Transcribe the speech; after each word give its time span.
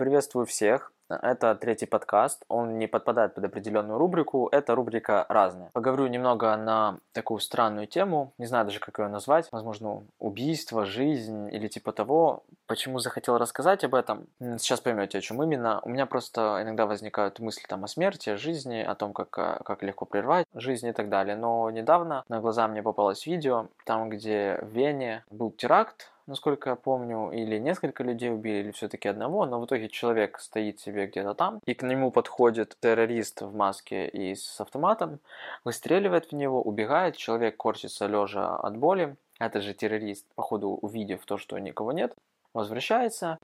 Приветствую 0.00 0.46
всех. 0.46 0.94
Это 1.10 1.54
третий 1.54 1.84
подкаст, 1.84 2.44
он 2.48 2.78
не 2.78 2.86
подпадает 2.86 3.34
под 3.34 3.44
определенную 3.44 3.98
рубрику, 3.98 4.48
это 4.50 4.74
рубрика 4.74 5.26
разная. 5.28 5.68
Поговорю 5.74 6.06
немного 6.06 6.56
на 6.56 7.00
такую 7.12 7.40
странную 7.40 7.86
тему, 7.86 8.32
не 8.38 8.46
знаю 8.46 8.64
даже, 8.64 8.80
как 8.80 8.98
ее 8.98 9.08
назвать, 9.08 9.48
возможно, 9.52 10.04
убийство, 10.18 10.86
жизнь 10.86 11.52
или 11.52 11.68
типа 11.68 11.92
того. 11.92 12.44
Почему 12.66 12.98
захотел 12.98 13.36
рассказать 13.36 13.84
об 13.84 13.94
этом? 13.94 14.26
Сейчас 14.38 14.80
поймете, 14.80 15.18
о 15.18 15.20
чем 15.20 15.42
именно. 15.42 15.82
У 15.82 15.90
меня 15.90 16.06
просто 16.06 16.60
иногда 16.62 16.86
возникают 16.86 17.38
мысли 17.38 17.66
там 17.68 17.84
о 17.84 17.88
смерти, 17.88 18.30
о 18.30 18.38
жизни, 18.38 18.80
о 18.80 18.94
том, 18.94 19.12
как, 19.12 19.36
э, 19.36 19.60
как 19.64 19.82
легко 19.82 20.06
прервать 20.06 20.46
жизнь 20.54 20.86
и 20.86 20.92
так 20.92 21.10
далее. 21.10 21.36
Но 21.36 21.68
недавно 21.68 22.24
на 22.28 22.40
глаза 22.40 22.68
мне 22.68 22.82
попалось 22.82 23.26
видео, 23.26 23.66
там, 23.84 24.08
где 24.08 24.58
в 24.62 24.68
Вене 24.68 25.24
был 25.30 25.50
теракт, 25.50 26.10
насколько 26.30 26.70
я 26.70 26.76
помню, 26.76 27.30
или 27.32 27.58
несколько 27.58 28.04
людей 28.04 28.32
убили, 28.32 28.58
или 28.58 28.70
все-таки 28.70 29.08
одного, 29.08 29.46
но 29.46 29.60
в 29.60 29.66
итоге 29.66 29.88
человек 29.88 30.38
стоит 30.38 30.78
себе 30.80 31.06
где-то 31.06 31.34
там, 31.34 31.60
и 31.66 31.74
к 31.74 31.82
нему 31.82 32.12
подходит 32.12 32.76
террорист 32.80 33.42
в 33.42 33.54
маске 33.54 34.08
и 34.08 34.34
с 34.36 34.60
автоматом, 34.60 35.18
выстреливает 35.64 36.26
в 36.26 36.32
него, 36.32 36.62
убегает, 36.62 37.16
человек 37.16 37.56
корчится 37.56 38.06
лежа 38.06 38.56
от 38.56 38.76
боли, 38.76 39.16
этот 39.40 39.64
же 39.64 39.74
террорист, 39.74 40.26
походу, 40.36 40.68
увидев 40.68 41.26
то, 41.26 41.36
что 41.36 41.58
никого 41.58 41.92
нет, 41.92 42.14
возвращается 42.54 43.38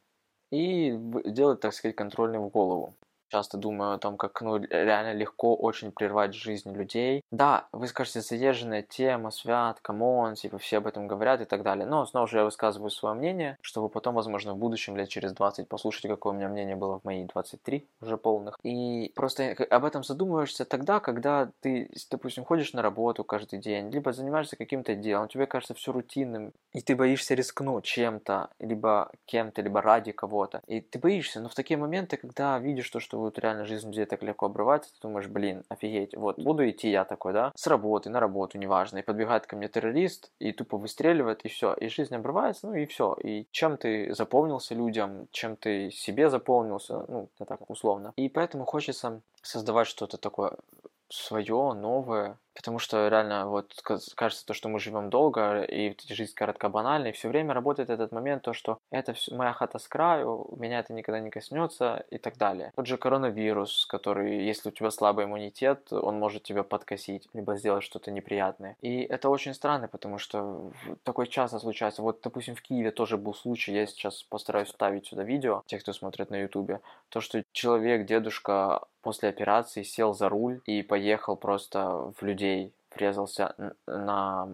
и 0.53 0.97
делает, 1.25 1.61
так 1.61 1.75
сказать, 1.75 1.97
контрольный 1.97 2.39
в 2.39 2.49
голову 2.49 2.95
часто 3.29 3.59
думаю 3.59 3.95
о 3.95 3.99
том, 3.99 4.17
как 4.17 4.41
ну, 4.41 4.59
реально 4.59 5.13
легко 5.15 5.55
очень 5.55 5.93
прервать 5.93 6.35
жизнь 6.35 6.73
людей. 6.73 7.23
Да, 7.31 7.69
вы 7.73 7.89
скажете, 7.89 8.21
заезженная 8.21 8.83
тема, 8.83 9.31
Свят, 9.31 9.79
come 9.81 10.12
on, 10.12 10.35
типа 10.35 10.59
все 10.59 10.79
об 10.79 10.87
этом 10.87 11.07
говорят 11.07 11.41
и 11.41 11.45
так 11.45 11.63
далее. 11.63 11.87
Но 11.87 12.07
снова 12.07 12.27
же 12.27 12.39
я 12.39 12.45
высказываю 12.45 12.91
свое 12.91 13.15
мнение, 13.15 13.57
чтобы 13.61 13.89
потом, 13.89 14.15
возможно, 14.15 14.55
в 14.55 14.59
будущем, 14.59 14.97
лет 14.97 15.09
через 15.09 15.33
20, 15.33 15.69
послушать, 15.69 16.11
какое 16.11 16.33
у 16.33 16.37
меня 16.37 16.49
мнение 16.49 16.77
было 16.77 17.01
в 17.01 17.05
мои 17.05 17.25
23 17.25 17.89
уже 18.01 18.17
полных. 18.17 18.59
И 18.63 19.13
просто 19.15 19.57
об 19.71 19.85
этом 19.85 20.05
задумываешься 20.05 20.65
тогда, 20.65 21.01
когда 21.01 21.51
ты, 21.61 21.91
допустим, 22.11 22.45
ходишь 22.45 22.73
на 22.73 22.83
работу 22.83 23.25
каждый 23.25 23.59
день, 23.59 23.91
либо 23.91 24.13
занимаешься 24.13 24.57
каким-то 24.57 24.95
делом, 24.95 25.29
тебе 25.29 25.47
кажется 25.47 25.75
все 25.75 25.93
рутинным, 25.93 26.53
и 26.73 26.81
ты 26.81 26.95
боишься 26.97 27.35
рискнуть 27.35 27.85
чем-то, 27.85 28.51
либо 28.59 29.11
кем-то, 29.27 29.63
либо 29.63 29.81
ради 29.81 30.13
кого-то. 30.13 30.63
И 30.67 30.81
ты 30.81 30.99
боишься, 30.99 31.41
но 31.41 31.49
в 31.49 31.55
такие 31.55 31.77
моменты, 31.77 32.17
когда 32.17 32.59
видишь 32.59 32.91
то, 32.91 33.01
что 33.01 33.16
что 33.17 33.21
вот 33.23 33.39
реально 33.39 33.65
жизнь 33.65 33.89
людей 33.89 34.05
так 34.05 34.23
легко 34.23 34.47
обрывается, 34.47 34.93
ты 34.93 35.01
думаешь, 35.01 35.27
блин, 35.27 35.65
офигеть, 35.71 36.15
вот 36.15 36.39
буду 36.39 36.69
идти 36.69 36.91
я 36.91 37.05
такой, 37.05 37.33
да, 37.33 37.53
с 37.55 37.67
работы 37.67 38.11
на 38.11 38.21
работу, 38.21 38.59
неважно, 38.59 38.99
и 38.99 39.03
подбегает 39.03 39.47
ко 39.47 39.57
мне 39.57 39.69
террорист, 39.69 40.31
и 40.39 40.53
тупо 40.53 40.77
выстреливает, 40.77 41.43
и 41.45 41.49
все, 41.49 41.73
и 41.73 41.89
жизнь 41.89 42.15
обрывается, 42.15 42.67
ну 42.67 42.75
и 42.75 42.85
все, 42.85 43.17
и 43.25 43.47
чем 43.53 43.79
ты 43.79 44.15
запомнился 44.15 44.75
людям, 44.75 45.29
чем 45.31 45.57
ты 45.57 45.91
себе 45.91 46.29
заполнился, 46.29 47.05
ну, 47.09 47.29
так 47.39 47.71
условно. 47.71 48.13
И 48.17 48.29
поэтому 48.29 48.67
хочется 48.67 49.23
создавать 49.43 49.87
что-то 49.87 50.19
такое 50.19 50.53
свое, 51.09 51.73
новое, 51.73 52.39
Потому 52.57 52.79
что 52.79 53.09
реально 53.09 53.47
вот 53.49 53.75
кажется 54.15 54.47
то, 54.47 54.55
что 54.55 54.69
мы 54.69 54.81
живем 54.81 55.11
долго, 55.11 55.63
и 55.63 55.95
жизнь 56.09 56.33
коротко 56.35 56.69
банальна, 56.71 57.09
и 57.09 57.13
все 57.13 57.29
время 57.29 57.53
работает 57.53 57.91
этот 57.91 58.13
момент, 58.13 58.43
то, 58.43 58.55
что 58.55 58.79
это 58.91 59.13
все, 59.13 59.35
моя 59.35 59.53
хата 59.53 59.79
с 59.79 59.87
краю, 59.87 60.49
меня 60.57 60.81
это 60.81 60.95
никогда 60.95 61.21
не 61.21 61.31
коснется 61.31 62.05
и 62.11 62.17
так 62.17 62.39
далее. 62.39 62.73
Тот 62.75 62.87
же 62.87 62.97
коронавирус, 62.97 63.85
который, 63.87 64.45
если 64.45 64.71
у 64.71 64.73
тебя 64.73 64.91
слабый 64.91 65.27
иммунитет, 65.27 65.93
он 65.93 66.19
может 66.19 66.45
тебя 66.45 66.63
подкосить, 66.63 67.29
либо 67.35 67.57
сделать 67.57 67.85
что-то 67.85 68.11
неприятное. 68.11 68.77
И 68.81 69.03
это 69.03 69.29
очень 69.29 69.53
странно, 69.53 69.87
потому 69.87 70.17
что 70.19 70.73
такое 71.03 71.27
часто 71.27 71.59
случается. 71.59 72.01
Вот, 72.01 72.21
допустим, 72.23 72.55
в 72.55 72.63
Киеве 72.63 72.91
тоже 72.91 73.19
был 73.19 73.35
случай, 73.35 73.75
я 73.75 73.87
сейчас 73.87 74.23
постараюсь 74.23 74.69
вставить 74.69 75.07
сюда 75.07 75.25
видео, 75.25 75.63
те, 75.67 75.79
кто 75.79 75.93
смотрит 75.93 76.31
на 76.31 76.41
ютубе, 76.41 76.81
то, 77.11 77.21
что 77.21 77.43
человек, 77.53 78.07
дедушка 78.07 78.81
после 79.07 79.29
операции 79.29 79.85
сел 79.85 80.15
за 80.15 80.29
руль 80.29 80.61
и 80.67 80.83
поехал 80.83 81.37
просто 81.37 82.13
в 82.19 82.23
людей 82.23 82.73
врезался 82.93 83.55
на 83.87 84.49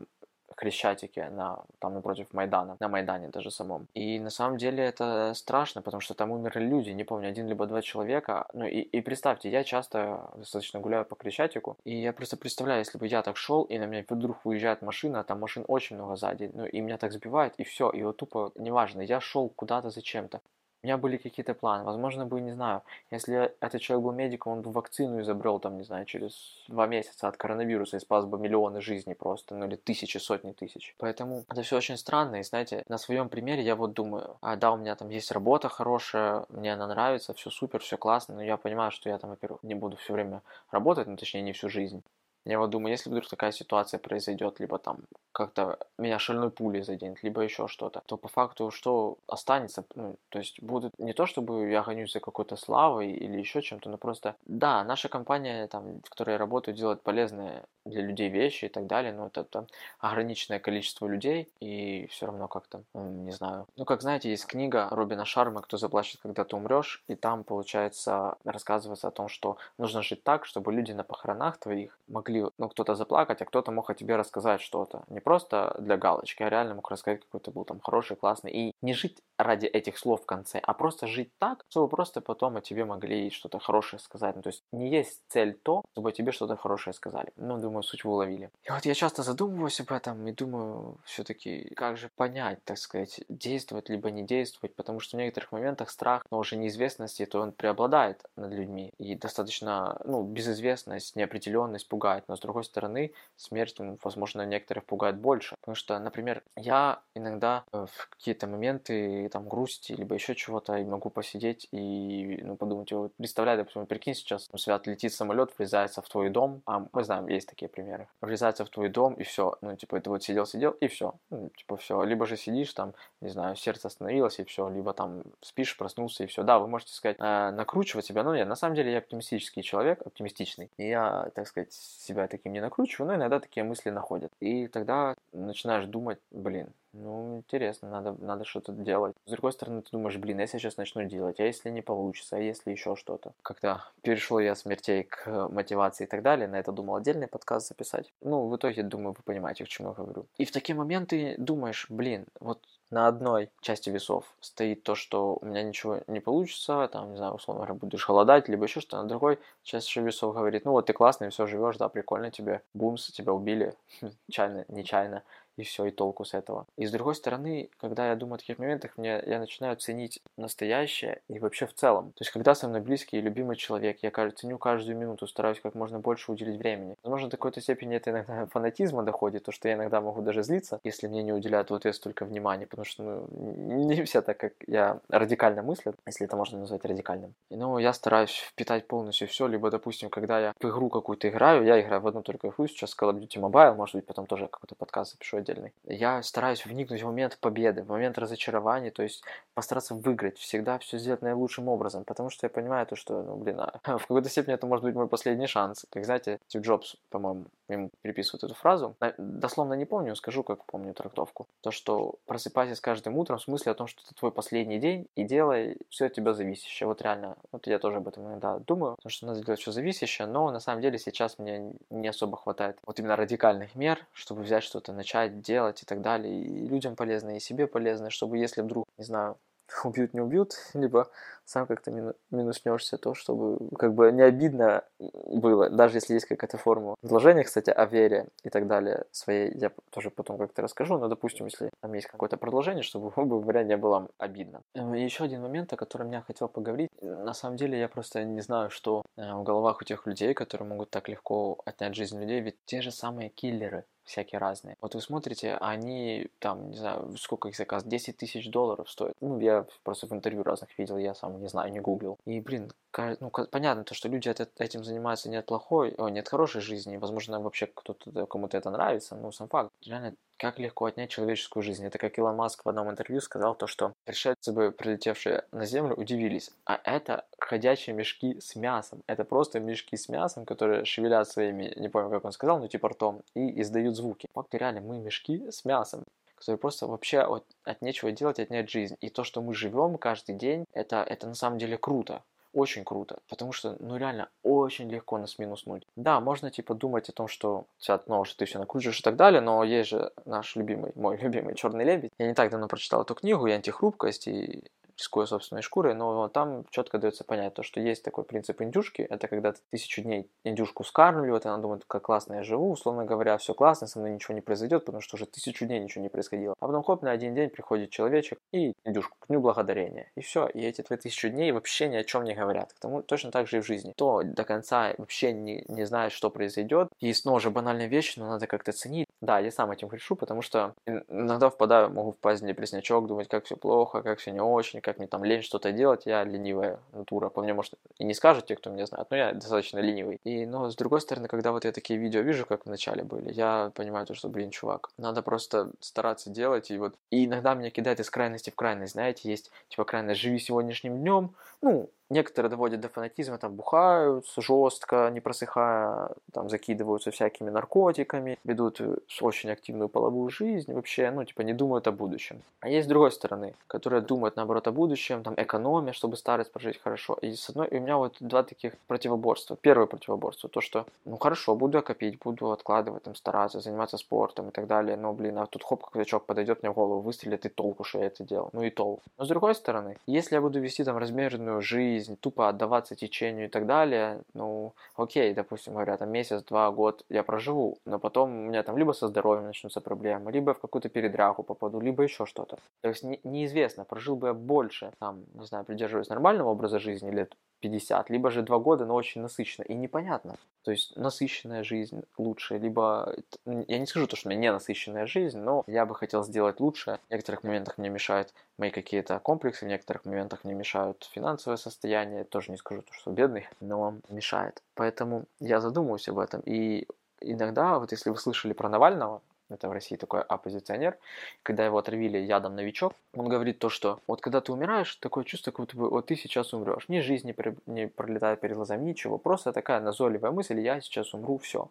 Хрещатике, 0.56 1.30
на, 1.30 1.64
там 1.78 1.94
напротив 1.94 2.26
Майдана, 2.34 2.76
на 2.78 2.88
Майдане 2.88 3.28
даже 3.28 3.50
самом. 3.50 3.86
И 3.94 4.20
на 4.20 4.28
самом 4.28 4.58
деле 4.58 4.84
это 4.84 5.32
страшно, 5.34 5.80
потому 5.80 6.02
что 6.02 6.12
там 6.12 6.30
умерли 6.30 6.64
люди, 6.64 6.90
не 6.90 7.04
помню, 7.04 7.28
один 7.28 7.48
либо 7.48 7.66
два 7.66 7.80
человека. 7.80 8.46
Ну 8.52 8.66
и, 8.66 8.80
и 8.80 9.00
представьте, 9.00 9.50
я 9.50 9.64
часто 9.64 10.30
достаточно 10.36 10.80
гуляю 10.80 11.06
по 11.06 11.16
Хрещатику, 11.16 11.78
и 11.84 12.02
я 12.02 12.12
просто 12.12 12.36
представляю, 12.36 12.80
если 12.80 12.98
бы 12.98 13.06
я 13.06 13.22
так 13.22 13.38
шел, 13.38 13.62
и 13.62 13.78
на 13.78 13.86
меня 13.86 14.04
вдруг 14.06 14.44
выезжает 14.44 14.82
машина, 14.82 15.20
а 15.20 15.24
там 15.24 15.40
машин 15.40 15.64
очень 15.66 15.96
много 15.96 16.16
сзади, 16.16 16.50
ну 16.52 16.66
и 16.66 16.80
меня 16.82 16.98
так 16.98 17.12
сбивает, 17.12 17.54
и 17.56 17.64
все, 17.64 17.88
и 17.88 18.02
вот 18.02 18.19
тупо, 18.19 18.52
неважно, 18.56 19.00
я 19.00 19.19
шел 19.20 19.48
куда-то 19.48 19.88
зачем-то. 19.88 20.42
У 20.82 20.87
меня 20.87 20.97
были 20.98 21.16
какие-то 21.16 21.54
планы. 21.54 21.84
Возможно, 21.84 22.26
бы, 22.26 22.41
не 22.41 22.50
знаю, 22.50 22.82
если 23.12 23.54
этот 23.60 23.81
человек 23.81 24.04
был 24.04 24.12
медиком, 24.12 24.54
он 24.54 24.62
бы 24.62 24.72
вакцину 24.72 25.20
изобрел, 25.20 25.60
там, 25.60 25.76
не 25.76 25.84
знаю, 25.84 26.06
через 26.06 26.65
два 26.66 26.88
месяца 26.88 27.28
от 27.28 27.37
коронавируса 27.37 27.98
и 27.98 28.00
спас 28.00 28.25
бы 28.25 28.37
миллионы 28.37 28.81
жизней 28.81 29.15
просто, 29.15 29.54
ну 29.54 29.66
или 29.66 29.76
тысячи, 29.76 30.19
сотни 30.19 30.50
тысяч. 30.50 30.97
Поэтому 30.98 31.44
это 31.48 31.62
все 31.62 31.76
очень 31.76 31.97
странно, 31.97 32.41
и 32.41 32.43
знаете, 32.43 32.82
на 32.88 32.98
своем 32.98 33.28
примере 33.28 33.62
я 33.62 33.76
вот 33.76 33.93
думаю, 33.93 34.38
а 34.41 34.56
да, 34.56 34.72
у 34.72 34.76
меня 34.76 34.97
там 34.97 35.09
есть 35.10 35.31
работа 35.31 35.69
хорошая, 35.69 36.47
мне 36.48 36.72
она 36.72 36.88
нравится, 36.88 37.32
все 37.32 37.50
супер, 37.50 37.78
все 37.78 37.97
классно, 37.97 38.34
но 38.34 38.43
я 38.43 38.56
понимаю, 38.56 38.91
что 38.91 39.09
я 39.09 39.19
там, 39.19 39.31
во-первых, 39.31 39.62
не 39.62 39.75
буду 39.75 39.97
все 39.97 40.12
время 40.12 40.43
работать, 40.72 41.06
ну 41.06 41.16
точнее 41.16 41.43
не 41.43 41.53
всю 41.53 41.69
жизнь. 41.69 42.03
Я 42.44 42.58
вот 42.58 42.70
думаю, 42.70 42.92
если 42.92 43.10
вдруг 43.10 43.28
такая 43.28 43.53
ситуация 43.53 43.98
произойдет, 43.98 44.60
либо 44.60 44.78
там 44.78 44.98
как-то 45.32 45.78
меня 45.98 46.19
шальной 46.19 46.50
пулей 46.50 46.82
заденет, 46.82 47.22
либо 47.22 47.42
еще 47.42 47.69
что-то, 47.69 48.03
то 48.06 48.16
по 48.16 48.28
факту 48.28 48.70
что 48.70 49.16
останется? 49.26 49.84
Ну, 49.94 50.16
то 50.28 50.38
есть 50.38 50.62
будет 50.62 50.92
не 50.98 51.12
то, 51.12 51.26
чтобы 51.26 51.70
я 51.70 51.82
гонюсь 51.82 52.12
за 52.12 52.20
какой-то 52.20 52.56
славой 52.56 53.10
или 53.12 53.38
еще 53.38 53.62
чем-то, 53.62 53.88
но 53.88 53.97
просто, 53.97 54.36
да, 54.44 54.84
наша 54.84 55.08
компания, 55.08 55.66
там, 55.69 56.00
в 56.04 56.10
которой 56.10 56.32
я 56.32 56.38
работаю, 56.38 56.75
делает 56.75 57.02
полезные 57.02 57.64
для 57.84 58.02
людей 58.02 58.28
вещи 58.28 58.66
и 58.66 58.69
так 58.69 58.86
далее, 58.86 59.12
но 59.12 59.26
это, 59.26 59.41
это 59.42 59.66
ограниченное 59.98 60.60
количество 60.60 61.06
людей, 61.06 61.48
и 61.60 62.06
все 62.08 62.26
равно 62.26 62.48
как-то, 62.48 62.82
не 62.94 63.32
знаю. 63.32 63.66
Ну, 63.76 63.84
как 63.84 64.02
знаете, 64.02 64.31
есть 64.31 64.47
книга 64.47 64.88
Робина 64.91 65.25
Шарма 65.25 65.62
«Кто 65.62 65.76
заплачет, 65.76 66.20
когда 66.20 66.44
ты 66.44 66.56
умрешь», 66.56 67.02
и 67.08 67.14
там, 67.14 67.44
получается, 67.44 68.36
рассказывается 68.44 69.08
о 69.08 69.10
том, 69.10 69.28
что 69.28 69.56
нужно 69.78 70.02
жить 70.02 70.22
так, 70.22 70.44
чтобы 70.44 70.72
люди 70.72 70.92
на 70.92 71.04
похоронах 71.04 71.58
твоих 71.58 71.98
могли, 72.08 72.31
ну, 72.59 72.69
кто-то 72.69 72.94
заплакать, 72.94 73.43
а 73.43 73.44
кто-то 73.44 73.72
мог 73.72 73.91
о 73.91 73.94
тебе 73.94 74.16
рассказать 74.16 74.60
что-то. 74.60 75.04
Не 75.09 75.20
просто 75.20 75.76
для 75.78 75.97
галочки, 75.97 76.43
а 76.43 76.48
реально 76.48 76.75
мог 76.75 76.91
рассказать, 76.91 77.20
какой 77.20 77.41
то 77.41 77.50
был 77.50 77.65
там 77.65 77.81
хороший, 77.81 78.16
классный. 78.16 78.53
И 78.53 78.72
не 78.82 78.94
жить 78.94 79.19
ради 79.38 79.66
этих 79.66 79.98
слов 79.98 80.22
в 80.22 80.26
конце, 80.26 80.59
а 80.59 80.72
просто 80.75 81.06
жить 81.06 81.31
так, 81.38 81.65
чтобы 81.69 81.88
просто 81.88 82.20
потом 82.20 82.56
о 82.56 82.60
тебе 82.60 82.84
могли 82.84 83.31
что-то 83.31 83.59
хорошее 83.59 84.00
сказать. 84.00 84.37
Ну, 84.37 84.43
то 84.43 84.48
есть 84.48 84.62
не 84.72 84.91
есть 84.91 85.20
цель 85.28 85.54
то, 85.62 85.82
чтобы 85.93 86.12
тебе 86.12 86.32
что-то 86.32 86.56
хорошее 86.56 86.94
сказали. 86.94 87.32
Ну, 87.37 87.59
думаю, 87.59 87.82
суть 87.82 88.04
вы 88.04 88.12
уловили. 88.12 88.50
И 88.62 88.70
вот 88.70 88.84
я 88.84 88.94
часто 88.94 89.22
задумываюсь 89.22 89.81
об 89.81 89.93
этом 89.93 90.26
и 90.26 90.32
думаю 90.32 90.99
все-таки, 91.04 91.72
как 91.75 91.97
же 91.97 92.10
понять, 92.16 92.59
так 92.64 92.78
сказать, 92.78 93.20
действовать 93.28 93.88
либо 93.88 94.10
не 94.10 94.22
действовать, 94.25 94.75
потому 94.76 95.00
что 95.00 95.16
в 95.16 95.20
некоторых 95.20 95.53
моментах 95.53 95.91
страх, 95.91 96.25
но 96.31 96.38
уже 96.38 96.56
неизвестности, 96.56 97.26
то 97.26 97.41
он 97.41 97.53
преобладает 97.53 98.22
над 98.37 98.53
людьми. 98.53 98.93
И 98.99 99.14
достаточно, 99.16 100.00
ну, 100.04 100.22
безызвестность, 100.22 101.16
неопределенность 101.16 101.88
пугает. 101.88 102.21
Но 102.28 102.36
с 102.36 102.40
другой 102.40 102.64
стороны, 102.64 103.12
смерть, 103.36 103.76
возможно, 104.02 104.42
некоторых 104.42 104.84
пугает 104.84 105.16
больше. 105.16 105.56
Потому 105.60 105.74
что, 105.74 105.98
например, 105.98 106.42
я 106.56 107.00
иногда 107.14 107.64
э, 107.72 107.86
в 107.90 108.08
какие-то 108.08 108.46
моменты 108.46 109.28
там 109.30 109.48
грусти, 109.48 109.92
либо 109.92 110.14
еще 110.14 110.34
чего-то, 110.34 110.76
и 110.76 110.84
могу 110.84 111.10
посидеть 111.10 111.68
и 111.72 112.40
ну, 112.42 112.56
подумать, 112.56 112.92
вот, 112.92 113.14
представляй, 113.16 113.56
допустим, 113.56 113.86
прикинь, 113.86 114.14
сейчас 114.14 114.48
ну, 114.52 114.58
свят 114.58 114.86
летит 114.86 115.12
самолет, 115.12 115.52
врезается 115.58 116.02
в 116.02 116.08
твой 116.08 116.30
дом, 116.30 116.62
а 116.66 116.86
мы 116.92 117.04
знаем, 117.04 117.28
есть 117.28 117.48
такие 117.48 117.68
примеры, 117.68 118.08
врезается 118.20 118.64
в 118.64 118.70
твой 118.70 118.88
дом, 118.88 119.14
и 119.14 119.22
все, 119.22 119.56
ну, 119.60 119.76
типа, 119.76 120.00
ты 120.00 120.10
вот 120.10 120.22
сидел-сидел, 120.22 120.72
и 120.72 120.88
все, 120.88 121.14
ну, 121.30 121.50
типа, 121.50 121.76
все, 121.76 122.02
либо 122.02 122.26
же 122.26 122.36
сидишь 122.36 122.72
там, 122.72 122.94
не 123.20 123.28
знаю, 123.28 123.56
сердце 123.56 123.88
остановилось, 123.88 124.38
и 124.38 124.44
все, 124.44 124.68
либо 124.68 124.92
там 124.92 125.22
спишь, 125.40 125.76
проснулся, 125.76 126.24
и 126.24 126.26
все, 126.26 126.42
да, 126.42 126.58
вы 126.58 126.68
можете 126.68 126.92
сказать, 126.92 127.16
э, 127.18 127.50
накручивать 127.50 128.04
себя, 128.04 128.22
но 128.22 128.34
нет, 128.34 128.48
на 128.48 128.56
самом 128.56 128.75
деле 128.75 128.92
я 128.92 128.98
оптимистический 128.98 129.62
человек, 129.62 130.00
оптимистичный, 130.04 130.70
и 130.76 130.88
я, 130.88 131.30
так 131.34 131.46
сказать, 131.46 131.72
себя 132.12 132.29
таким 132.29 132.53
не 132.53 132.61
накручиваю, 132.61 133.09
но 133.09 133.14
иногда 133.17 133.41
такие 133.41 133.64
мысли 133.64 133.91
находят, 133.91 134.32
и 134.41 134.67
тогда 134.69 135.14
начинаешь 135.32 135.87
думать, 135.87 136.19
блин, 136.31 136.69
ну, 136.93 137.38
интересно, 137.38 137.88
надо, 137.88 138.14
надо 138.20 138.44
что-то 138.44 138.73
делать. 138.73 139.17
С 139.25 139.31
другой 139.31 139.53
стороны, 139.53 139.81
ты 139.81 139.88
думаешь, 139.93 140.19
блин, 140.19 140.41
я 140.41 140.47
сейчас 140.47 140.76
начну 140.76 141.05
делать, 141.05 141.41
а 141.41 141.44
если 141.44 141.70
не 141.70 141.81
получится, 141.81 142.37
а 142.37 142.41
если 142.41 142.70
еще 142.70 142.97
что-то? 142.97 143.32
Когда 143.43 143.85
перешел 144.03 144.38
я 144.38 144.55
смертей 144.55 145.05
к 145.05 145.49
мотивации 145.49 146.05
и 146.05 146.06
так 146.06 146.23
далее, 146.23 146.49
на 146.49 146.56
это 146.59 146.70
думал 146.70 146.97
отдельный 146.97 147.29
подкаст 147.29 147.69
записать. 147.69 148.12
Ну, 148.20 148.47
в 148.49 148.56
итоге, 148.56 148.82
думаю, 148.82 149.14
вы 149.17 149.23
понимаете, 149.25 149.64
к 149.64 149.69
чему 149.69 149.88
я 149.88 149.94
говорю. 149.94 150.26
И 150.37 150.44
в 150.44 150.53
такие 150.53 150.76
моменты 150.76 151.35
думаешь, 151.38 151.87
блин, 151.88 152.26
вот 152.41 152.61
на 152.92 153.08
одной 153.08 153.50
части 153.60 153.90
весов 153.90 154.24
стоит 154.40 154.84
то, 154.84 154.94
что 154.94 155.38
у 155.40 155.46
меня 155.46 155.62
ничего 155.62 156.00
не 156.06 156.20
получится, 156.20 156.88
там, 156.92 157.10
не 157.12 157.16
знаю, 157.16 157.34
условно 157.34 157.64
говоря, 157.64 157.74
будешь 157.80 158.06
голодать, 158.06 158.48
либо 158.48 158.64
еще 158.64 158.80
что-то, 158.80 159.02
на 159.02 159.08
другой 159.08 159.38
части 159.64 159.98
весов 159.98 160.34
говорит, 160.34 160.64
ну 160.64 160.72
вот 160.72 160.86
ты 160.86 160.92
классный, 160.92 161.30
все 161.30 161.46
живешь, 161.46 161.76
да, 161.78 161.88
прикольно 161.88 162.30
тебе, 162.30 162.62
бумс, 162.74 163.08
тебя 163.10 163.32
убили, 163.32 163.74
чайно, 164.30 164.64
нечаянно, 164.68 165.22
и 165.62 165.64
все, 165.64 165.87
и 165.87 165.91
толку 165.91 166.25
с 166.25 166.35
этого. 166.35 166.67
И 166.76 166.87
с 166.87 166.93
другой 166.93 167.14
стороны, 167.14 167.70
когда 167.81 168.09
я 168.09 168.17
думаю 168.17 168.35
о 168.35 168.38
таких 168.38 168.59
моментах, 168.59 168.93
мне, 168.97 169.23
я 169.26 169.38
начинаю 169.38 169.76
ценить 169.76 170.20
настоящее 170.37 171.23
и 171.29 171.38
вообще 171.38 171.67
в 171.67 171.75
целом. 171.75 172.12
То 172.12 172.23
есть, 172.23 172.31
когда 172.31 172.55
со 172.55 172.69
мной 172.69 172.81
близкий 172.81 173.19
и 173.19 173.20
любимый 173.20 173.56
человек, 173.56 173.99
я 174.03 174.11
ценю 174.11 174.59
каждую 174.59 174.97
минуту, 174.97 175.26
стараюсь 175.26 175.61
как 175.61 175.75
можно 175.75 175.99
больше 175.99 176.32
уделить 176.32 176.59
времени. 176.59 176.97
Возможно, 177.03 177.29
до 177.29 177.37
какой-то 177.37 177.61
степени 177.61 177.97
это 177.97 178.11
иногда 178.11 178.47
фанатизма 178.53 179.03
доходит, 179.03 179.44
то, 179.44 179.53
что 179.53 179.69
я 179.69 179.75
иногда 179.75 180.00
могу 180.00 180.23
даже 180.23 180.43
злиться, 180.43 180.81
если 180.85 181.09
мне 181.09 181.23
не 181.23 181.32
уделяют 181.32 181.70
в 181.70 181.75
ответ 181.75 181.94
столько 181.94 182.25
внимания, 182.25 182.67
потому 182.67 182.85
что 182.85 183.26
ну, 183.31 183.88
не 183.88 184.03
все 184.03 184.23
так, 184.23 184.37
как 184.37 184.53
я 184.67 185.00
радикально 185.09 185.62
мыслят, 185.62 185.97
если 186.06 186.26
это 186.26 186.37
можно 186.37 186.59
назвать 186.59 186.85
радикальным. 186.85 187.35
Ну, 187.50 187.79
я 187.79 187.93
стараюсь 187.93 188.37
впитать 188.50 188.87
полностью 188.87 189.29
все, 189.29 189.47
либо, 189.47 189.70
допустим, 189.70 190.11
когда 190.11 190.41
я 190.41 190.55
в 190.61 190.64
игру 190.64 190.88
какую-то 190.88 191.29
играю, 191.29 191.64
я 191.64 191.81
играю 191.81 192.00
в 192.00 192.06
одну 192.06 192.23
только 192.23 192.49
игру, 192.49 192.67
сейчас 192.67 192.97
Call 192.99 193.12
of 193.12 193.20
Duty 193.20 193.41
Mobile, 193.41 193.75
может 193.75 193.94
быть, 193.94 194.06
потом 194.06 194.26
тоже 194.26 194.49
какой-то 194.49 194.75
подкаст 194.75 195.12
запишу 195.12 195.38
отдельный. 195.52 195.72
Я 195.84 196.22
стараюсь 196.22 196.66
вникнуть 196.66 197.02
в 197.02 197.06
момент 197.06 197.38
победы, 197.40 197.82
в 197.82 197.88
момент 197.88 198.19
разочарования, 198.19 198.90
то 198.90 199.02
есть 199.02 199.22
постараться 199.54 199.94
выиграть, 199.94 200.38
всегда 200.38 200.78
все 200.78 200.99
сделать 200.99 201.22
наилучшим 201.22 201.69
образом, 201.69 202.04
потому 202.04 202.31
что 202.31 202.46
я 202.46 202.50
понимаю 202.50 202.87
то, 202.87 202.96
что, 202.96 203.22
ну, 203.22 203.37
блин, 203.37 203.60
а, 203.60 203.78
в 203.99 204.06
какой-то 204.06 204.28
степени 204.28 204.54
это 204.54 204.66
может 204.66 204.84
быть 204.84 204.94
мой 204.94 205.08
последний 205.08 205.46
шанс. 205.46 205.87
Как 205.90 206.04
знаете, 206.04 206.38
Стив 206.49 206.62
Джобс, 206.62 206.96
по-моему, 207.10 207.44
ему 207.72 207.90
приписывают 208.02 208.44
эту 208.44 208.54
фразу. 208.54 208.94
Дословно 209.19 209.74
не 209.74 209.84
помню, 209.84 210.14
скажу, 210.16 210.42
как 210.42 210.64
помню 210.64 210.94
трактовку. 210.94 211.46
То, 211.60 211.70
что 211.70 212.16
просыпайся 212.26 212.74
с 212.74 212.80
каждым 212.80 213.16
утром 213.16 213.38
в 213.38 213.42
смысле 213.42 213.72
о 213.72 213.74
том, 213.74 213.86
что 213.86 214.02
это 214.04 214.14
твой 214.14 214.32
последний 214.32 214.78
день, 214.78 215.06
и 215.16 215.24
делай 215.24 215.78
все 215.88 216.06
от 216.06 216.12
тебя 216.12 216.32
зависящее. 216.32 216.86
Вот 216.86 217.02
реально, 217.02 217.36
вот 217.50 217.66
я 217.66 217.78
тоже 217.78 217.98
об 217.98 218.08
этом 218.08 218.26
иногда 218.26 218.58
думаю, 218.58 218.96
потому 218.96 219.10
что 219.10 219.26
надо 219.26 219.44
делать 219.44 219.60
все 219.60 219.72
зависящее, 219.72 220.26
но 220.26 220.50
на 220.50 220.60
самом 220.60 220.82
деле 220.82 220.98
сейчас 220.98 221.38
мне 221.38 221.72
не 221.90 222.08
особо 222.08 222.36
хватает 222.36 222.78
вот 222.86 222.98
именно 222.98 223.16
радикальных 223.16 223.75
мер, 223.75 224.06
чтобы 224.12 224.42
взять 224.42 224.64
что-то, 224.64 224.92
начать 224.92 225.40
делать 225.40 225.82
и 225.82 225.86
так 225.86 226.00
далее. 226.00 226.42
И 226.42 226.66
людям 226.68 226.96
полезно, 226.96 227.36
и 227.36 227.40
себе 227.40 227.66
полезно, 227.66 228.10
чтобы 228.10 228.38
если 228.38 228.62
вдруг, 228.62 228.86
не 228.98 229.04
знаю, 229.04 229.36
убьют, 229.85 230.14
не 230.14 230.20
убьют, 230.20 230.55
либо 230.75 231.09
сам 231.44 231.67
как-то 231.67 231.91
мину, 231.91 232.14
минуснешься, 232.31 232.99
то, 232.99 233.14
чтобы 233.14 233.59
как 233.76 233.94
бы 233.94 234.12
не 234.12 234.23
обидно 234.23 234.85
было, 234.99 235.69
даже 235.69 235.97
если 235.97 236.14
есть 236.14 236.26
какая-то 236.26 236.59
форма 236.59 236.94
предложения, 237.00 237.44
кстати, 237.44 237.70
о 237.70 237.85
вере 237.87 238.29
и 238.44 238.49
так 238.49 238.67
далее 238.67 239.05
своей, 239.11 239.53
я 239.59 239.70
тоже 239.91 240.11
потом 240.11 240.38
как-то 240.38 240.62
расскажу, 240.62 240.99
но, 240.99 241.09
допустим, 241.09 241.47
если 241.47 241.70
там 241.81 241.93
есть 241.94 242.06
какое-то 242.06 242.37
предложение, 242.37 242.82
чтобы, 242.82 243.11
грубо 243.11 243.41
говоря, 243.41 243.64
не 243.64 243.76
было 243.76 244.09
обидно. 244.19 244.62
Э, 244.75 244.97
и 244.97 245.03
еще 245.03 245.25
один 245.25 245.43
момент, 245.43 245.73
о 245.73 245.76
котором 245.76 246.11
я 246.11 246.23
хотел 246.23 246.49
поговорить, 246.49 246.91
на 247.00 247.35
самом 247.35 247.56
деле 247.56 247.79
я 247.79 247.88
просто 247.88 248.25
не 248.25 248.41
знаю, 248.41 248.70
что 248.70 249.03
э, 249.17 249.35
в 249.35 249.43
головах 249.43 249.81
у 249.81 249.85
тех 249.85 250.06
людей, 250.06 250.35
которые 250.35 250.69
могут 250.69 250.91
так 250.91 251.09
легко 251.09 251.61
отнять 251.64 251.94
жизнь 251.94 252.19
людей, 252.20 252.41
ведь 252.41 252.56
те 252.64 252.81
же 252.81 252.91
самые 252.91 253.29
киллеры, 253.29 253.85
всякие 254.04 254.38
разные. 254.38 254.76
Вот 254.81 254.94
вы 254.94 255.00
смотрите, 255.00 255.56
они 255.60 256.28
там, 256.38 256.70
не 256.70 256.76
знаю, 256.76 257.16
сколько 257.19 257.49
их 257.49 257.56
заказ, 257.56 257.84
10 257.84 258.16
тысяч 258.16 258.50
долларов 258.50 258.90
стоит. 258.90 259.14
Ну, 259.20 259.38
я 259.38 259.66
просто 259.82 260.06
в 260.06 260.12
интервью 260.12 260.43
разных 260.43 260.76
видел, 260.78 260.96
я 260.99 261.14
сам 261.14 261.40
не 261.40 261.49
знаю, 261.49 261.72
не 261.72 261.81
гуглил. 261.81 262.19
И, 262.25 262.40
блин, 262.40 262.72
ну, 263.20 263.31
понятно, 263.31 263.84
то, 263.84 263.94
что 263.94 264.08
люди 264.08 264.28
этим 264.58 264.84
занимаются 264.84 265.31
не 265.31 265.37
от 265.37 265.46
плохой, 265.46 265.94
о, 265.99 266.08
не 266.08 266.20
от 266.20 266.28
хорошей 266.28 266.60
жизни, 266.60 266.96
возможно, 266.96 267.40
вообще 267.40 267.66
кто-то, 267.66 268.26
кому-то 268.26 268.56
это 268.56 268.70
нравится, 268.70 269.16
но 269.16 269.32
сам 269.32 269.49
факт. 269.49 269.70
Реально, 269.84 270.14
как 270.42 270.58
легко 270.58 270.86
отнять 270.86 271.08
человеческую 271.08 271.62
жизнь. 271.62 271.86
Это 271.86 271.98
как 271.98 272.18
Илон 272.18 272.34
Маск 272.34 272.64
в 272.64 272.68
одном 272.68 272.90
интервью 272.90 273.20
сказал, 273.20 273.54
то, 273.54 273.68
что 273.68 273.92
пришельцы 274.04 274.52
бы, 274.52 274.72
прилетевшие 274.72 275.44
на 275.52 275.66
Землю, 275.66 275.94
удивились. 275.94 276.50
А 276.64 276.80
это 276.82 277.24
ходячие 277.38 277.94
мешки 277.94 278.40
с 278.40 278.56
мясом. 278.56 279.02
Это 279.06 279.24
просто 279.24 279.60
мешки 279.60 279.96
с 279.96 280.08
мясом, 280.08 280.44
которые 280.44 280.84
шевелят 280.84 281.28
своими, 281.28 281.72
не 281.76 281.88
помню, 281.88 282.10
как 282.10 282.24
он 282.24 282.32
сказал, 282.32 282.58
но 282.58 282.66
типа 282.66 282.88
ртом, 282.88 283.22
и 283.34 283.62
издают 283.62 283.94
звуки. 283.94 284.26
Факт 284.34 284.52
реально, 284.56 284.80
мы 284.80 284.98
мешки 284.98 285.48
с 285.48 285.64
мясом 285.64 286.02
которые 286.34 286.58
просто 286.58 286.88
вообще 286.88 287.20
от, 287.20 287.44
от 287.62 287.82
нечего 287.82 288.10
делать 288.10 288.40
отнять 288.40 288.68
жизнь. 288.68 288.96
И 289.00 289.10
то, 289.10 289.22
что 289.22 289.40
мы 289.42 289.54
живем 289.54 289.96
каждый 289.96 290.34
день, 290.34 290.64
это, 290.72 290.96
это 291.08 291.28
на 291.28 291.36
самом 291.36 291.58
деле 291.58 291.78
круто 291.78 292.24
очень 292.52 292.84
круто, 292.84 293.19
потому 293.28 293.52
что, 293.52 293.76
ну, 293.81 293.96
реально, 293.96 294.28
очень 294.43 294.90
легко 294.90 295.19
нас 295.19 295.38
минуснуть. 295.38 295.87
Да, 295.96 296.20
можно, 296.20 296.50
типа, 296.50 296.75
думать 296.75 297.08
о 297.08 297.12
том, 297.12 297.28
что 297.28 297.64
сейчас, 297.78 298.02
ну, 298.06 298.25
что 298.25 298.37
ты 298.38 298.44
все 298.44 298.58
накрутишь 298.58 299.00
и 299.00 299.02
так 299.02 299.16
далее, 299.16 299.40
но 299.40 299.64
есть 299.64 299.90
же 299.90 300.12
наш 300.25 300.56
любимый, 300.56 300.93
мой 300.94 301.16
любимый 301.16 301.54
«Черный 301.54 301.84
лебедь». 301.84 302.10
Я 302.19 302.26
не 302.26 302.34
так 302.34 302.50
давно 302.50 302.69
прочитал 302.69 303.02
эту 303.02 303.14
книгу, 303.14 303.46
и 303.46 303.52
антихрупкость, 303.52 304.28
и 304.28 304.64
рискуя 304.98 305.26
собственной 305.26 305.62
шкурой, 305.62 305.94
но 305.94 306.28
там 306.28 306.64
четко 306.70 306.98
дается 306.98 307.24
понять 307.24 307.54
то, 307.54 307.62
что 307.62 307.80
есть 307.80 308.02
такой 308.02 308.24
принцип 308.24 308.60
индюшки, 308.62 309.02
это 309.02 309.28
когда 309.28 309.52
ты 309.52 309.60
тысячу 309.70 310.02
дней 310.02 310.28
индюшку 310.44 310.84
скармливают, 310.84 311.44
и 311.44 311.48
она 311.48 311.58
думает, 311.58 311.84
как 311.86 312.02
классно 312.02 312.34
я 312.34 312.42
живу, 312.42 312.70
условно 312.70 313.04
говоря, 313.04 313.36
все 313.38 313.54
классно, 313.54 313.86
со 313.86 313.98
мной 313.98 314.12
ничего 314.12 314.34
не 314.34 314.40
произойдет, 314.40 314.84
потому 314.84 315.00
что 315.00 315.16
уже 315.16 315.26
тысячу 315.26 315.66
дней 315.66 315.80
ничего 315.80 316.02
не 316.02 316.08
происходило. 316.08 316.54
А 316.60 316.66
потом 316.66 316.82
хоп, 316.82 317.02
на 317.02 317.10
один 317.10 317.34
день 317.34 317.50
приходит 317.50 317.90
человечек 317.90 318.38
и 318.52 318.74
индюшку, 318.84 319.16
к 319.18 319.28
дню 319.28 319.40
благодарения. 319.40 320.10
И 320.16 320.20
все, 320.20 320.46
и 320.46 320.60
эти 320.60 320.82
твои 320.82 320.98
тысячу 320.98 321.28
дней 321.28 321.52
вообще 321.52 321.88
ни 321.88 321.96
о 321.96 322.04
чем 322.04 322.24
не 322.24 322.34
говорят. 322.34 322.72
К 322.72 322.78
тому 322.78 323.02
точно 323.02 323.30
так 323.30 323.46
же 323.46 323.58
и 323.58 323.60
в 323.60 323.66
жизни. 323.66 323.92
То 323.96 324.22
до 324.22 324.44
конца 324.44 324.94
вообще 324.98 325.32
не, 325.32 325.64
не 325.68 325.84
знает, 325.84 326.12
что 326.12 326.30
произойдет. 326.30 326.88
И 326.98 327.12
снова 327.12 327.40
же 327.40 327.50
банальная 327.50 327.86
вещь, 327.86 328.16
но 328.16 328.26
надо 328.26 328.46
как-то 328.46 328.72
ценить. 328.72 329.06
Да, 329.20 329.38
я 329.38 329.50
сам 329.50 329.70
этим 329.70 329.88
грешу, 329.88 330.16
потому 330.16 330.42
что 330.42 330.74
иногда 330.86 331.48
впадаю, 331.48 331.90
могу 331.90 332.12
впасть 332.12 332.42
в 332.42 332.46
депресснячок, 332.46 333.06
думать, 333.06 333.28
как 333.28 333.44
все 333.44 333.56
плохо, 333.56 334.02
как 334.02 334.18
все 334.18 334.32
не 334.32 334.40
очень, 334.40 334.80
как 334.82 334.99
мне 334.99 335.06
там 335.06 335.25
лень 335.25 335.43
что-то 335.43 335.73
делать, 335.73 336.02
я 336.06 336.25
ленивая 336.25 336.79
натура. 336.93 337.29
По 337.29 337.43
мне, 337.43 337.55
может, 337.55 337.75
и 337.99 338.05
не 338.05 338.14
скажут 338.14 338.46
те, 338.46 338.56
кто 338.56 338.70
меня 338.70 338.87
знает, 338.87 339.06
но 339.11 339.17
я 339.17 339.32
достаточно 339.32 339.79
ленивый. 339.79 340.20
И, 340.25 340.46
но, 340.46 340.70
с 340.70 340.76
другой 340.76 341.00
стороны, 341.00 341.29
когда 341.29 341.52
вот 341.52 341.64
я 341.64 341.73
такие 341.73 341.99
видео 341.99 342.20
вижу, 342.20 342.44
как 342.46 342.67
в 342.67 342.69
начале 342.69 343.02
были, 343.02 343.32
я 343.32 343.73
понимаю 343.75 344.06
то, 344.06 344.14
что, 344.14 344.29
блин, 344.29 344.50
чувак, 344.50 344.90
надо 344.99 345.23
просто 345.23 345.70
стараться 345.81 346.31
делать, 346.31 346.70
и 346.70 346.79
вот... 346.79 346.94
И 347.11 347.25
иногда 347.25 347.55
меня 347.55 347.70
кидает 347.70 348.00
из 348.00 348.11
крайности 348.11 348.50
в 348.50 348.55
крайность, 348.55 348.93
знаете, 348.93 349.31
есть, 349.31 349.50
типа, 349.69 349.84
крайность 349.84 350.20
«живи 350.20 350.38
сегодняшним 350.38 350.99
днем», 350.99 351.35
ну, 351.62 351.90
Некоторые 352.12 352.50
доводят 352.50 352.81
до 352.81 352.91
фанатизма, 352.91 353.38
там 353.38 353.55
бухают 353.55 354.26
жестко, 354.37 355.09
не 355.11 355.20
просыхая, 355.20 356.11
там 356.31 356.50
закидываются 356.50 357.11
всякими 357.11 357.49
наркотиками, 357.49 358.38
ведут 358.44 358.82
э, 358.82 358.97
очень 359.23 359.50
активную 359.50 359.88
половую 359.88 360.29
жизнь, 360.29 360.75
вообще, 360.75 361.11
ну, 361.11 361.25
типа, 361.25 361.41
не 361.41 361.55
думают 361.55 361.87
о 361.87 361.93
будущем. 361.93 362.43
А 362.61 362.69
есть 362.69 362.85
с 362.85 362.88
другой 362.88 363.12
стороны, 363.12 363.55
которые 363.67 364.03
думают, 364.03 364.37
наоборот, 364.37 364.69
о 364.69 364.73
будущем, 364.73 365.23
там, 365.23 365.32
экономия, 365.38 365.94
чтобы 365.94 366.19
старость 366.19 366.53
прожить 366.53 366.79
хорошо. 366.82 367.14
И 367.23 367.35
с 367.35 367.49
одной, 367.49 367.69
и 367.69 367.79
у 367.79 367.81
меня 367.81 367.97
вот 367.97 368.17
два 368.20 368.43
таких 368.43 368.76
противоборства. 368.88 369.56
Первое 369.56 369.87
противоборство, 369.87 370.50
то, 370.50 370.61
что, 370.61 370.85
ну, 371.06 371.17
хорошо, 371.17 371.55
буду 371.55 371.79
я 371.79 371.82
копить, 371.82 372.19
буду 372.19 372.53
откладывать, 372.53 373.05
там, 373.05 373.14
стараться, 373.14 373.61
заниматься 373.61 373.97
спортом 373.97 374.50
и 374.50 374.50
так 374.50 374.67
далее, 374.67 374.99
но, 374.99 375.14
блин, 375.14 375.38
а 375.38 375.47
тут 375.47 375.64
хоп, 375.64 375.87
казачок 375.87 376.26
подойдет 376.26 376.62
мне 376.62 376.73
в 376.73 376.75
голову, 376.75 377.00
выстрелит, 377.00 377.47
и 377.47 377.49
толку, 377.49 377.85
что 377.85 378.00
я 378.00 378.09
это 378.09 378.23
делал. 378.23 378.50
Ну, 378.53 378.62
и 378.62 378.69
толк. 378.69 379.00
Но 379.17 379.25
с 379.25 379.29
другой 379.29 379.55
стороны, 379.55 379.97
если 380.06 380.35
я 380.35 380.43
буду 380.43 380.61
вести, 380.61 380.85
там, 380.85 380.99
размеренную 380.99 381.62
жизнь, 381.62 382.01
жизнь, 382.02 382.16
тупо 382.16 382.49
отдаваться 382.49 382.94
течению 382.94 383.46
и 383.46 383.49
так 383.49 383.66
далее, 383.66 384.23
ну, 384.35 384.75
окей, 384.97 385.35
допустим, 385.35 385.75
говорят, 385.75 385.99
там 385.99 386.11
месяц, 386.11 386.42
два, 386.44 386.71
год 386.71 387.04
я 387.09 387.23
проживу, 387.23 387.78
но 387.87 387.99
потом 387.99 388.30
у 388.30 388.49
меня 388.49 388.62
там 388.62 388.76
либо 388.78 388.92
со 388.92 389.09
здоровьем 389.09 389.44
начнутся 389.47 389.80
проблемы, 389.80 390.32
либо 390.32 390.52
в 390.54 390.61
какую-то 390.61 390.88
передрягу 390.88 391.42
попаду, 391.42 391.80
либо 391.80 392.02
еще 392.02 392.26
что-то. 392.26 392.59
То 392.82 392.88
есть 392.88 393.04
не, 393.04 393.21
неизвестно, 393.25 393.85
прожил 393.85 394.16
бы 394.16 394.28
я 394.28 394.35
больше, 394.35 394.92
там, 394.99 395.25
не 395.35 395.47
знаю, 395.47 395.64
придерживаясь 395.64 396.09
нормального 396.09 396.50
образа 396.50 396.78
жизни 396.78 397.11
лет 397.11 397.37
50, 397.62 398.11
либо 398.11 398.31
же 398.31 398.42
два 398.42 398.59
года, 398.59 398.85
но 398.85 398.95
очень 398.95 399.23
насыщенно. 399.23 399.64
И 399.64 399.75
непонятно. 399.75 400.37
То 400.64 400.71
есть 400.71 400.97
насыщенная 400.97 401.62
жизнь 401.62 402.02
лучше, 402.19 402.59
либо... 402.59 403.14
Я 403.47 403.78
не 403.78 403.87
скажу 403.87 404.07
то, 404.07 404.16
что 404.16 404.28
у 404.28 404.31
меня 404.31 404.40
не 404.40 404.52
насыщенная 404.52 405.07
жизнь, 405.07 405.38
но 405.38 405.64
я 405.66 405.87
бы 405.87 405.95
хотел 405.95 406.25
сделать 406.25 406.61
лучше. 406.61 406.99
В 407.09 407.12
некоторых 407.12 407.45
моментах 407.45 407.78
мне 407.78 407.88
мешают 407.88 408.35
мои 408.59 408.71
какие-то 408.71 409.19
комплексы, 409.21 409.64
в 409.64 409.69
некоторых 409.69 410.04
моментах 410.04 410.45
мне 410.45 410.54
мешают 410.54 411.09
финансовое 411.12 411.57
состояние. 411.57 412.25
Тоже 412.25 412.50
не 412.50 412.59
скажу 412.59 412.83
то, 412.83 412.92
что 412.92 413.11
бедный, 413.12 413.49
но 413.61 413.95
мешает. 414.09 414.62
Поэтому 414.75 415.25
я 415.40 415.61
задумываюсь 415.61 416.09
об 416.09 416.19
этом. 416.19 416.42
И 416.45 416.87
иногда, 417.21 417.78
вот 417.78 417.92
если 417.92 418.11
вы 418.11 418.16
слышали 418.16 418.52
про 418.52 418.69
Навального, 418.69 419.23
это 419.54 419.68
в 419.68 419.73
России 419.73 419.97
такой 419.97 420.23
оппозиционер, 420.23 420.97
когда 421.42 421.64
его 421.64 421.78
отравили 421.78 422.18
ядом 422.18 422.54
новичок, 422.54 422.94
он 423.14 423.28
говорит 423.28 423.59
то, 423.59 423.68
что 423.68 424.00
вот 424.06 424.21
когда 424.21 424.40
ты 424.40 424.52
умираешь, 424.52 424.97
такое 424.97 425.25
чувство, 425.25 425.50
как 425.50 425.61
будто 425.61 425.76
бы 425.76 425.90
вот 425.90 426.06
ты 426.06 426.16
сейчас 426.16 426.52
умрешь. 426.52 426.88
Ни 426.88 427.00
жизнь 427.00 427.26
не, 427.26 427.32
при, 427.32 427.54
не 427.66 427.88
пролетает 427.88 428.40
перед 428.40 428.56
глазами, 428.56 428.85
ничего. 428.85 429.18
Просто 429.18 429.52
такая 429.52 429.80
назойливая 429.80 430.30
мысль, 430.30 430.61
я 430.61 430.80
сейчас 430.80 431.14
умру, 431.14 431.38
все. 431.38 431.68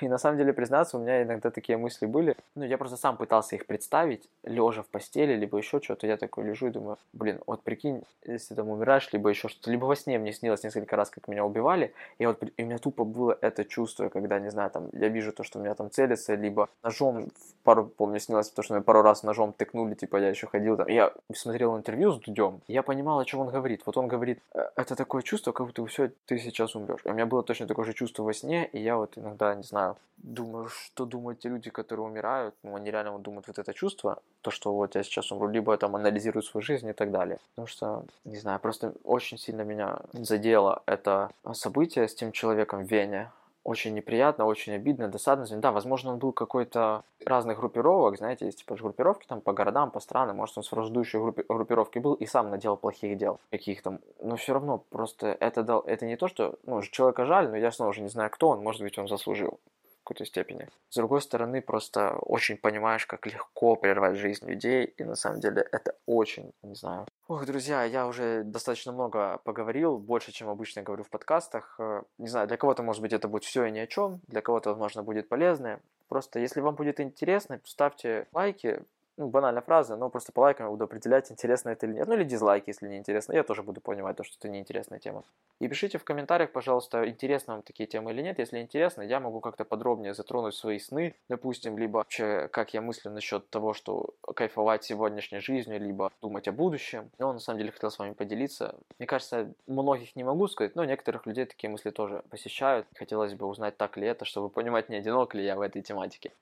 И 0.00 0.08
на 0.08 0.18
самом 0.18 0.38
деле, 0.38 0.52
признаться, 0.52 0.96
у 0.96 1.00
меня 1.00 1.22
иногда 1.22 1.50
такие 1.50 1.78
мысли 1.78 2.06
были. 2.06 2.36
Ну, 2.54 2.64
я 2.64 2.78
просто 2.78 2.96
сам 2.96 3.16
пытался 3.16 3.56
их 3.56 3.66
представить, 3.66 4.28
лежа 4.42 4.82
в 4.82 4.86
постели, 4.86 5.34
либо 5.34 5.58
еще 5.58 5.80
что-то. 5.80 6.06
Я 6.06 6.16
такой 6.16 6.44
лежу 6.44 6.66
и 6.66 6.70
думаю, 6.70 6.98
блин, 7.12 7.40
вот 7.46 7.62
прикинь, 7.62 8.02
если 8.24 8.54
там 8.54 8.68
умираешь, 8.68 9.08
либо 9.12 9.28
еще 9.28 9.48
что-то. 9.48 9.70
Либо 9.70 9.84
во 9.86 9.96
сне 9.96 10.18
мне 10.18 10.32
снилось 10.32 10.64
несколько 10.64 10.96
раз, 10.96 11.10
как 11.10 11.28
меня 11.28 11.44
убивали. 11.44 11.92
И 12.18 12.26
вот 12.26 12.42
и 12.56 12.62
у 12.62 12.66
меня 12.66 12.78
тупо 12.78 13.04
было 13.04 13.36
это 13.40 13.64
чувство, 13.64 14.08
когда, 14.08 14.38
не 14.40 14.50
знаю, 14.50 14.70
там, 14.70 14.88
я 14.92 15.08
вижу 15.08 15.32
то, 15.32 15.44
что 15.44 15.58
меня 15.58 15.74
там 15.74 15.90
целится, 15.90 16.34
либо 16.34 16.68
ножом, 16.82 17.28
пару, 17.62 17.86
помню, 17.86 18.18
снилось 18.18 18.50
то, 18.50 18.62
что 18.62 18.74
меня 18.74 18.82
пару 18.82 19.02
раз 19.02 19.22
ножом 19.22 19.52
тыкнули, 19.52 19.94
типа, 19.94 20.16
я 20.16 20.28
еще 20.28 20.46
ходил 20.46 20.76
там. 20.76 20.88
Я 20.88 21.12
смотрел 21.34 21.76
интервью 21.76 22.12
с 22.12 22.18
Дудем, 22.18 22.60
я 22.66 22.82
понимал, 22.82 23.18
о 23.20 23.24
чем 23.24 23.40
он 23.40 23.48
говорит. 23.48 23.82
Вот 23.86 23.96
он 23.96 24.08
говорит, 24.08 24.40
это 24.76 24.96
такое 24.96 25.22
чувство, 25.22 25.52
как 25.52 25.66
будто 25.66 25.84
все, 25.86 26.10
ты 26.26 26.38
сейчас 26.38 26.74
умрешь. 26.74 27.00
И 27.04 27.08
у 27.08 27.12
меня 27.12 27.26
было 27.26 27.42
точно 27.42 27.66
такое 27.66 27.84
же 27.84 27.92
чувство 27.92 28.22
во 28.22 28.32
сне, 28.32 28.66
и 28.66 28.80
я 28.80 28.96
вот 28.96 29.16
иногда, 29.16 29.54
не 29.54 29.62
знаю, 29.62 29.83
думаю, 30.16 30.68
что 30.68 31.04
думают 31.04 31.40
те 31.40 31.48
люди, 31.48 31.70
которые 31.70 32.06
умирают. 32.06 32.54
Ну, 32.62 32.74
они 32.74 32.90
реально 32.90 33.18
думают 33.18 33.46
вот 33.46 33.58
это 33.58 33.74
чувство, 33.74 34.22
то, 34.40 34.50
что 34.50 34.72
вот 34.74 34.94
я 34.94 35.02
сейчас 35.02 35.30
умру, 35.30 35.48
либо 35.48 35.76
там 35.76 35.96
анализируют 35.96 36.46
свою 36.46 36.62
жизнь 36.62 36.88
и 36.88 36.92
так 36.92 37.10
далее. 37.10 37.38
Потому 37.50 37.66
что, 37.66 38.04
не 38.24 38.36
знаю, 38.36 38.58
просто 38.60 38.94
очень 39.04 39.38
сильно 39.38 39.62
меня 39.62 39.98
задело 40.12 40.82
это 40.86 41.30
событие 41.52 42.08
с 42.08 42.14
тем 42.14 42.32
человеком 42.32 42.84
в 42.84 42.90
Вене 42.90 43.30
очень 43.64 43.94
неприятно, 43.94 44.44
очень 44.44 44.74
обидно, 44.74 45.08
досадно. 45.08 45.46
Да, 45.58 45.72
возможно, 45.72 46.12
он 46.12 46.18
был 46.18 46.32
какой-то 46.32 47.02
разных 47.24 47.58
группировок, 47.58 48.18
знаете, 48.18 48.44
есть 48.44 48.58
типа 48.58 48.76
группировки 48.76 49.26
там 49.26 49.40
по 49.40 49.54
городам, 49.54 49.90
по 49.90 50.00
странам, 50.00 50.36
может, 50.36 50.58
он 50.58 50.64
с 50.64 50.70
враждующей 50.70 51.18
группи- 51.18 51.44
группировки 51.48 51.98
был 51.98 52.12
и 52.12 52.26
сам 52.26 52.50
наделал 52.50 52.76
плохих 52.76 53.16
дел 53.16 53.40
каких-то. 53.50 53.98
Но 54.20 54.36
все 54.36 54.52
равно 54.52 54.84
просто 54.90 55.28
это, 55.40 55.62
дал, 55.62 55.80
это 55.80 56.04
не 56.04 56.16
то, 56.16 56.28
что, 56.28 56.58
ну, 56.64 56.82
человека 56.82 57.24
жаль, 57.24 57.48
но 57.48 57.56
я 57.56 57.72
снова 57.72 57.94
же 57.94 58.02
не 58.02 58.08
знаю, 58.08 58.30
кто 58.30 58.50
он, 58.50 58.62
может 58.62 58.82
быть, 58.82 58.98
он 58.98 59.08
заслужил 59.08 59.58
какой-то 60.04 60.24
степени. 60.26 60.68
С 60.90 60.96
другой 60.96 61.22
стороны, 61.22 61.62
просто 61.62 62.16
очень 62.18 62.56
понимаешь, 62.56 63.06
как 63.06 63.26
легко 63.26 63.76
прервать 63.76 64.16
жизнь 64.16 64.46
людей, 64.46 64.84
и 64.84 65.04
на 65.04 65.16
самом 65.16 65.40
деле 65.40 65.66
это 65.72 65.94
очень, 66.06 66.52
не 66.62 66.74
знаю. 66.74 67.06
Ох, 67.26 67.46
друзья, 67.46 67.84
я 67.84 68.06
уже 68.06 68.42
достаточно 68.44 68.92
много 68.92 69.38
поговорил, 69.44 69.98
больше, 69.98 70.30
чем 70.30 70.48
обычно 70.48 70.82
говорю 70.82 71.04
в 71.04 71.08
подкастах. 71.08 71.76
Э, 71.78 72.02
не 72.18 72.28
знаю, 72.28 72.46
для 72.46 72.58
кого-то, 72.58 72.82
может 72.82 73.00
быть, 73.00 73.14
это 73.14 73.28
будет 73.28 73.44
все 73.44 73.64
и 73.64 73.70
ни 73.70 73.78
о 73.78 73.86
чем, 73.86 74.20
для 74.28 74.42
кого-то, 74.42 74.70
возможно, 74.70 75.02
будет 75.02 75.28
полезно. 75.28 75.80
Просто, 76.08 76.38
если 76.38 76.60
вам 76.60 76.74
будет 76.74 77.00
интересно, 77.00 77.60
ставьте 77.64 78.26
лайки, 78.32 78.82
ну, 79.16 79.28
банальная 79.28 79.62
фраза, 79.62 79.96
но 79.96 80.10
просто 80.10 80.32
по 80.32 80.40
лайкам 80.40 80.66
я 80.66 80.70
буду 80.70 80.84
определять, 80.84 81.30
интересно 81.30 81.70
это 81.70 81.86
или 81.86 81.94
нет. 81.94 82.08
Ну, 82.08 82.14
или 82.14 82.24
дизлайки, 82.24 82.70
если 82.70 82.88
не 82.88 82.98
интересно. 82.98 83.32
Я 83.32 83.44
тоже 83.44 83.62
буду 83.62 83.80
понимать, 83.80 84.16
то, 84.16 84.24
что 84.24 84.36
это 84.38 84.48
неинтересная 84.48 84.98
тема. 84.98 85.24
И 85.60 85.68
пишите 85.68 85.98
в 85.98 86.04
комментариях, 86.04 86.50
пожалуйста, 86.50 87.08
интересны 87.08 87.54
вам 87.54 87.62
такие 87.62 87.86
темы 87.86 88.12
или 88.12 88.22
нет. 88.22 88.38
Если 88.38 88.60
интересно, 88.60 89.02
я 89.02 89.20
могу 89.20 89.40
как-то 89.40 89.64
подробнее 89.64 90.14
затронуть 90.14 90.54
свои 90.54 90.78
сны, 90.78 91.14
допустим, 91.28 91.78
либо 91.78 91.98
вообще, 91.98 92.48
как 92.48 92.74
я 92.74 92.80
мыслю 92.80 93.10
насчет 93.12 93.48
того, 93.50 93.72
что 93.72 94.14
кайфовать 94.34 94.84
сегодняшней 94.84 95.38
жизнью, 95.38 95.80
либо 95.80 96.10
думать 96.20 96.48
о 96.48 96.52
будущем. 96.52 97.10
Но 97.18 97.32
на 97.32 97.38
самом 97.38 97.58
деле 97.58 97.70
хотел 97.70 97.90
с 97.90 97.98
вами 97.98 98.12
поделиться. 98.12 98.76
Мне 98.98 99.06
кажется, 99.06 99.52
многих 99.66 100.16
не 100.16 100.24
могу 100.24 100.48
сказать, 100.48 100.74
но 100.74 100.84
некоторых 100.84 101.26
людей 101.26 101.44
такие 101.44 101.70
мысли 101.70 101.90
тоже 101.90 102.22
посещают. 102.30 102.86
Хотелось 102.96 103.34
бы 103.34 103.46
узнать, 103.46 103.76
так 103.76 103.96
ли 103.96 104.06
это, 104.06 104.24
чтобы 104.24 104.48
понимать, 104.48 104.88
не 104.88 104.96
одинок 104.96 105.34
ли 105.34 105.44
я 105.44 105.56
в 105.56 105.60
этой 105.60 105.82
тематике. 105.82 106.32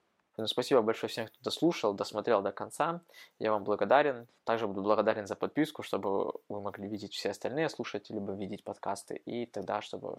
Ну, 0.42 0.48
спасибо 0.48 0.82
большое 0.82 1.08
всем, 1.08 1.28
кто 1.28 1.36
дослушал, 1.40 1.94
досмотрел 1.94 2.42
до 2.42 2.50
конца. 2.50 3.00
Я 3.38 3.52
вам 3.52 3.62
благодарен. 3.62 4.26
Также 4.42 4.66
буду 4.66 4.82
благодарен 4.82 5.28
за 5.28 5.36
подписку, 5.36 5.84
чтобы 5.84 6.32
вы 6.48 6.60
могли 6.60 6.88
видеть 6.88 7.14
все 7.14 7.30
остальные 7.30 7.68
слушатели, 7.68 8.16
либо 8.16 8.32
видеть 8.32 8.64
подкасты. 8.64 9.22
И 9.24 9.46
тогда, 9.46 9.80
чтобы, 9.80 10.18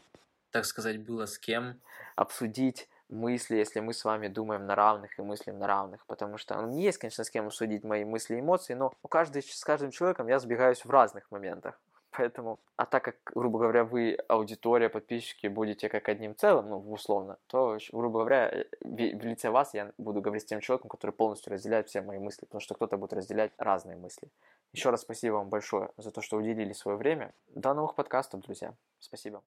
так 0.52 0.64
сказать, 0.64 1.06
было 1.06 1.26
с 1.26 1.38
кем 1.38 1.82
обсудить 2.16 2.88
мысли, 3.10 3.58
если 3.58 3.82
мы 3.82 3.94
с 3.94 4.06
вами 4.06 4.30
думаем 4.30 4.66
на 4.66 4.76
равных 4.76 5.20
и 5.20 5.22
мыслим 5.22 5.60
на 5.60 5.68
равных. 5.68 6.06
Потому 6.06 6.38
что 6.38 6.56
ну, 6.56 6.80
есть, 6.80 7.00
конечно, 7.00 7.26
с 7.26 7.30
кем 7.30 7.48
обсудить 7.48 7.84
мои 7.84 8.06
мысли 8.06 8.38
и 8.38 8.40
эмоции, 8.40 8.76
но 8.76 8.94
у 9.04 9.10
каждого, 9.10 9.44
с 9.44 9.66
каждым 9.66 9.92
человеком 9.92 10.30
я 10.30 10.40
сбегаюсь 10.40 10.86
в 10.86 10.90
разных 10.90 11.30
моментах. 11.32 11.78
Поэтому, 12.16 12.60
а 12.76 12.86
так 12.86 13.04
как, 13.04 13.16
грубо 13.34 13.60
говоря, 13.60 13.84
вы, 13.84 14.18
аудитория, 14.28 14.90
подписчики, 14.90 15.48
будете 15.48 15.90
как 15.90 16.10
одним 16.10 16.36
целым, 16.36 16.70
ну, 16.70 16.92
условно, 16.92 17.38
то, 17.48 17.78
грубо 17.92 18.20
говоря, 18.20 18.50
э, 18.50 18.66
в 18.82 19.26
лице 19.26 19.50
вас 19.50 19.74
я 19.74 19.92
буду 19.98 20.22
говорить 20.22 20.44
с 20.44 20.46
тем 20.46 20.62
человеком, 20.62 20.90
который 20.90 21.12
полностью 21.12 21.52
разделяет 21.52 21.90
все 21.90 22.02
мои 22.02 22.20
мысли, 22.20 22.46
потому 22.46 22.62
что 22.62 22.76
кто-то 22.76 22.98
будет 22.98 23.14
разделять 23.14 23.52
разные 23.58 23.98
мысли. 23.98 24.30
Еще 24.74 24.90
раз 24.90 25.02
спасибо 25.02 25.36
вам 25.36 25.50
большое 25.50 25.90
за 25.98 26.12
то, 26.12 26.22
что 26.22 26.38
уделили 26.38 26.74
свое 26.74 26.98
время. 26.98 27.34
До 27.48 27.74
новых 27.74 27.96
подкастов, 27.96 28.42
друзья. 28.42 28.74
Спасибо. 29.00 29.44